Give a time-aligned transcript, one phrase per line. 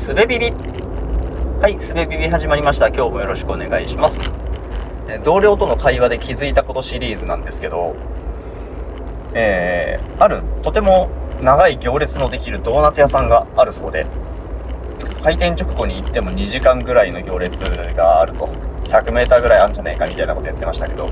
[0.00, 0.50] すべビビ
[1.60, 2.88] はいすべビビ始まりました。
[2.88, 4.18] 今日もよろしくお願いします。
[5.24, 7.94] 同僚との会話で気づいたことシリーズなんですけど
[9.34, 11.10] えー、あるとても
[11.42, 14.06] 長い行列のできるドーナツ屋さんがあるそうで
[15.22, 18.48] 開店直後に行っても2時間ぐらいの行列があると。
[18.84, 21.10] 100m ぐらいあるんじゃねえかみたいなこと言ってましたけど。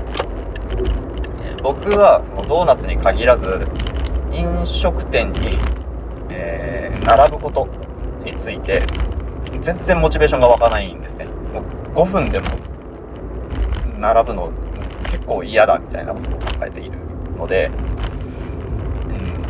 [1.61, 3.67] 僕はそのドーナツに限らず
[4.31, 5.59] 飲食店に、
[6.31, 7.78] えー、並ぶこと
[8.23, 8.85] について
[9.61, 11.25] 全然モチベーションが湧かないんですね。
[11.25, 11.63] もう
[11.95, 12.47] 5分でも
[13.97, 14.51] 並ぶの
[15.03, 16.97] 結構嫌だみたいなことを考えている
[17.37, 17.71] ので、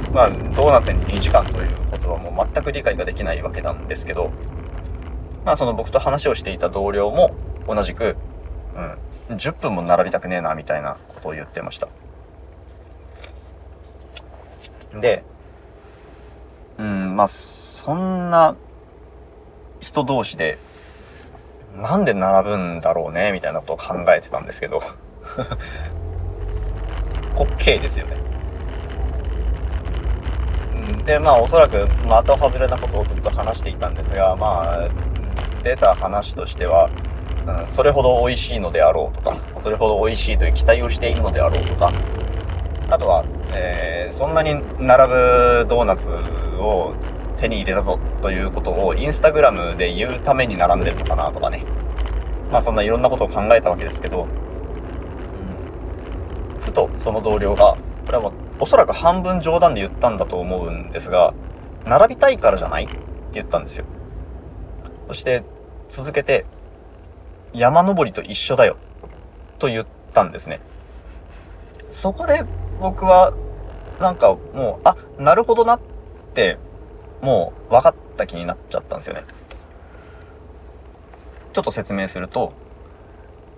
[0.07, 4.31] うん、まあドーナツに2時間ということはもう全く理解ができないわけなんですけど
[5.45, 7.35] まあその僕と話をしていた同僚も
[7.67, 8.15] 同じく、
[9.29, 11.88] うん、10分も並びたくねえなみたいなことを言ってました。
[14.99, 15.23] で
[16.79, 18.55] うんまあそんな
[19.79, 20.57] 人同士で
[21.75, 24.81] なんで並ぶんだろうねみたいなことを考えてたんですけど。
[27.40, 28.17] 滑稽ですよね。
[31.05, 34.89] でまあおそらく的外れなことをずっと話していたんですがまあ
[35.63, 36.89] 出た話としては、
[37.48, 41.93] うん、それほど美味しいのであろうとかそれほど美味しいという期待をしているのであろうとか
[42.89, 43.23] あとは、
[43.54, 46.93] えー、そんなに並ぶドーナツを
[47.40, 51.63] 手に入れたぞということをインスタグラムで言うために並んでるのかなとかね。
[52.51, 54.27] まあそんないろんなことを考えたわけですけど、
[56.60, 61.34] ふとその同僚が、これはもうおそらく半分冗談で言ったんだと思うんですが、
[61.85, 62.85] 並びたいからじゃない？
[62.85, 62.95] って
[63.34, 63.85] 言ったんですよ。
[65.07, 65.44] そして
[65.88, 66.45] 続けて、
[67.53, 68.78] 山登りと一緒だよ
[69.57, 70.59] と言ったんですね。
[71.90, 72.44] そこで
[72.79, 73.34] 僕は
[74.00, 75.79] なんかもう、あ、なるほどなっ
[76.34, 76.57] て
[77.22, 79.23] もう分かった気になっちゃったんですよね。
[81.53, 82.53] ちょっと説明すると、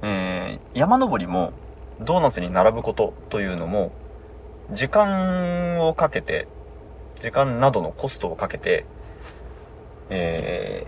[0.02, 1.54] えー、山登りも
[2.00, 3.92] ドーナツに並ぶことというのも、
[4.72, 6.48] 時間をかけて、
[7.16, 8.86] 時間などのコストをかけて、
[10.10, 10.88] え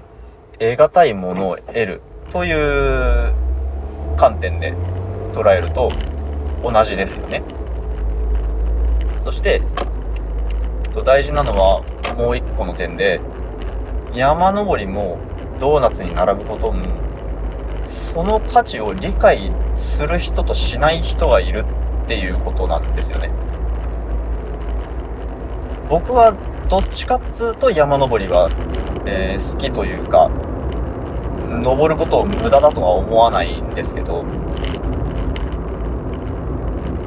[0.58, 3.34] ー、得難いものを得るという
[4.18, 4.74] 観点で
[5.34, 5.92] 捉えると
[6.64, 7.44] 同じですよね。
[9.20, 9.62] そして、
[10.94, 11.82] と大事なのは
[12.18, 13.20] もう一個の点で、
[14.14, 15.18] 山登りも
[15.60, 16.86] ドーナツに並ぶことも、
[17.86, 21.66] その価値を理解する人としない人がいる
[22.04, 23.32] っていうことなんですよね。
[25.90, 26.36] 僕は
[26.70, 28.50] どっちかっつうと山登りは、
[29.06, 30.30] えー、好きというか、
[31.50, 34.24] 登ることを無駄だとは思わないんですけど、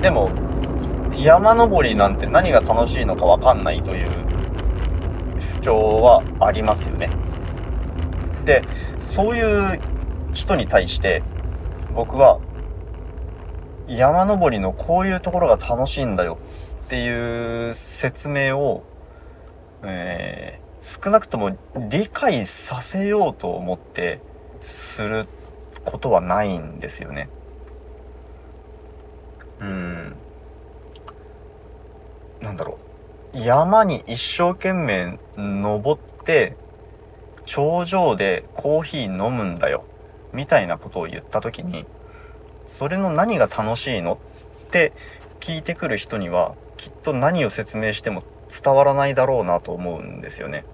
[0.02, 0.30] でも、
[1.16, 4.10] 山登りなんて何が楽しいのかわかんないという
[5.38, 7.10] 主張はありますよね。
[8.44, 8.62] で、
[9.00, 9.80] そういう
[10.32, 11.22] 人に対して
[11.94, 12.40] 僕は
[13.88, 16.38] 山登りのこういうところが楽しいんだよ
[16.84, 18.84] っていう説明を、
[19.82, 21.56] えー、少なくとも
[21.88, 24.20] 理解させようと思って
[24.60, 25.26] する
[25.84, 27.28] ことはないんですよね。
[29.60, 29.95] うん。
[32.46, 32.78] なんだろ
[33.34, 36.56] う山に一生懸命登って
[37.44, 39.84] 頂上でコーヒー飲むんだよ
[40.32, 41.86] みたいなことを言った時に
[42.66, 44.14] それの何が楽しいの
[44.66, 44.92] って
[45.40, 50.64] 聞いてくる人にはきっと何を説明しても伝わらないだろうなと思うんですよね。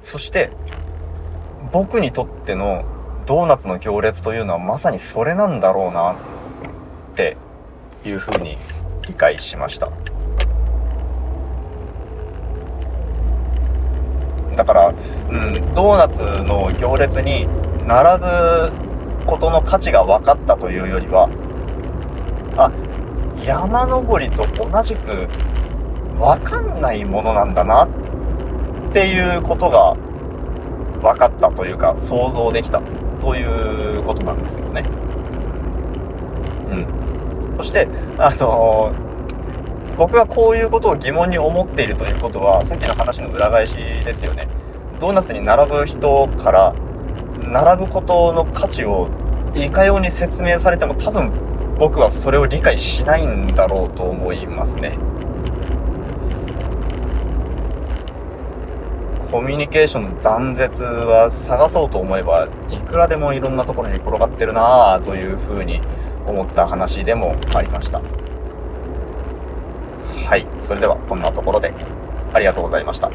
[0.00, 0.50] そして
[1.70, 2.84] 僕にとっての
[3.26, 6.16] ドーナツの行列というのはまさにそれなんだろうなっ
[7.14, 7.36] て
[8.04, 8.56] いうふうに
[9.06, 9.90] 理解しました
[14.56, 17.46] だから、うん、ドーナツの行列に
[17.86, 18.72] 並ぶ
[19.26, 21.28] ことの価値が分かったというよりは
[22.56, 22.70] あ
[23.44, 25.28] 山登りと同じく
[26.18, 29.94] 分かんないものなんだなっていうことが
[31.02, 32.80] 分かったというか想像できた
[33.20, 34.84] ということなんですけどね。
[36.70, 36.86] うん。
[37.62, 37.86] そして、
[38.18, 38.92] あの、
[39.96, 44.48] 僕がこういうことを疑問に思っているということは、さっきの話の裏返しですよね。
[44.98, 46.74] ドーナツに並ぶ人から、
[47.40, 49.08] 並ぶことの価値を
[49.54, 51.30] いかように説明されても多分
[51.78, 54.98] 僕はそれを理解しないんだろうと思いますね。
[59.32, 65.80] コミュニケーションの断絶は探そうと思えばいくらでもいろんなところに転がってるなぁというふうに
[66.26, 68.02] 思った話でもありました。
[70.28, 71.72] はいそれではこんなところで
[72.34, 73.10] ありがとうございました。